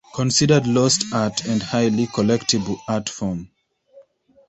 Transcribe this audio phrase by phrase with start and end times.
[0.15, 3.51] Considered lost art and highly collectible art form.